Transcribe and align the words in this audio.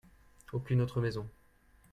Aucune 0.51 0.79
autre 0.81 0.99
maison. 0.99 1.29